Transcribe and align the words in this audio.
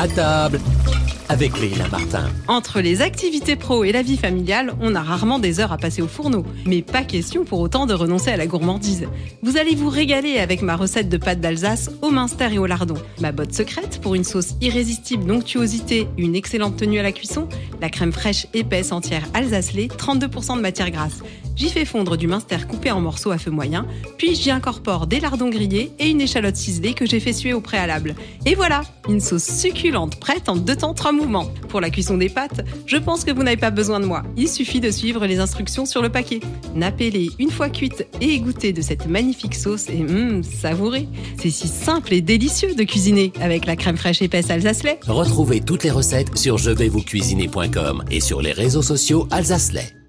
À 0.00 0.08
table 0.08 0.58
avec 1.28 1.60
Leila 1.60 1.86
Martin. 1.88 2.24
Entre 2.48 2.80
les 2.80 3.02
activités 3.02 3.54
pro 3.54 3.84
et 3.84 3.92
la 3.92 4.00
vie 4.00 4.16
familiale, 4.16 4.72
on 4.80 4.94
a 4.94 5.02
rarement 5.02 5.38
des 5.38 5.60
heures 5.60 5.72
à 5.72 5.76
passer 5.76 6.00
au 6.00 6.08
fourneau. 6.08 6.46
Mais 6.64 6.80
pas 6.80 7.02
question 7.02 7.44
pour 7.44 7.60
autant 7.60 7.84
de 7.84 7.92
renoncer 7.92 8.30
à 8.30 8.38
la 8.38 8.46
gourmandise. 8.46 9.06
Vous 9.42 9.58
allez 9.58 9.74
vous 9.74 9.90
régaler 9.90 10.38
avec 10.38 10.62
ma 10.62 10.74
recette 10.74 11.10
de 11.10 11.18
pâtes 11.18 11.40
d'Alsace 11.40 11.90
au 12.00 12.10
minster 12.10 12.48
et 12.50 12.58
au 12.58 12.64
lardon. 12.64 12.94
Ma 13.20 13.30
botte 13.30 13.52
secrète 13.52 14.00
pour 14.00 14.14
une 14.14 14.24
sauce 14.24 14.54
irrésistible 14.62 15.26
d'onctuosité, 15.26 16.08
une 16.16 16.34
excellente 16.34 16.78
tenue 16.78 16.98
à 16.98 17.02
la 17.02 17.12
cuisson, 17.12 17.46
la 17.82 17.90
crème 17.90 18.12
fraîche 18.12 18.46
épaisse 18.54 18.92
entière 18.92 19.24
alsacelée, 19.34 19.88
32% 19.88 20.56
de 20.56 20.62
matière 20.62 20.90
grasse. 20.90 21.20
J'y 21.60 21.68
fais 21.68 21.84
fondre 21.84 22.16
du 22.16 22.26
minster 22.26 22.66
coupé 22.66 22.90
en 22.90 23.02
morceaux 23.02 23.32
à 23.32 23.36
feu 23.36 23.50
moyen, 23.50 23.86
puis 24.16 24.34
j'y 24.34 24.50
incorpore 24.50 25.06
des 25.06 25.20
lardons 25.20 25.50
grillés 25.50 25.92
et 25.98 26.08
une 26.08 26.22
échalote 26.22 26.56
ciselée 26.56 26.94
que 26.94 27.04
j'ai 27.04 27.20
fait 27.20 27.34
suer 27.34 27.52
au 27.52 27.60
préalable. 27.60 28.14
Et 28.46 28.54
voilà, 28.54 28.80
une 29.10 29.20
sauce 29.20 29.44
succulente 29.44 30.18
prête 30.18 30.48
en 30.48 30.56
deux 30.56 30.76
temps 30.76 30.94
trois 30.94 31.12
mouvements. 31.12 31.50
Pour 31.68 31.82
la 31.82 31.90
cuisson 31.90 32.16
des 32.16 32.30
pâtes, 32.30 32.62
je 32.86 32.96
pense 32.96 33.24
que 33.24 33.30
vous 33.30 33.42
n'avez 33.42 33.58
pas 33.58 33.70
besoin 33.70 34.00
de 34.00 34.06
moi. 34.06 34.22
Il 34.38 34.48
suffit 34.48 34.80
de 34.80 34.90
suivre 34.90 35.26
les 35.26 35.38
instructions 35.38 35.84
sur 35.84 36.00
le 36.00 36.08
paquet. 36.08 36.40
Nappez-les 36.76 37.28
une 37.38 37.50
fois 37.50 37.68
cuites 37.68 38.06
et 38.22 38.30
égouttez 38.30 38.72
de 38.72 38.80
cette 38.80 39.06
magnifique 39.06 39.54
sauce 39.54 39.90
et 39.90 40.00
hum, 40.00 40.42
savourez. 40.42 41.08
C'est 41.42 41.50
si 41.50 41.68
simple 41.68 42.14
et 42.14 42.22
délicieux 42.22 42.74
de 42.74 42.84
cuisiner 42.84 43.34
avec 43.38 43.66
la 43.66 43.76
crème 43.76 43.98
fraîche 43.98 44.22
épaisse 44.22 44.48
Alsace-lait. 44.48 44.98
Retrouvez 45.06 45.60
toutes 45.60 45.84
les 45.84 45.90
recettes 45.90 46.38
sur 46.38 46.56
je 46.56 46.70
vais 46.70 46.88
vous 46.88 47.02
cuisiner.com 47.02 48.02
et 48.10 48.20
sur 48.20 48.40
les 48.40 48.52
réseaux 48.52 48.80
sociaux 48.80 49.28
Alsace-lait. 49.30 49.99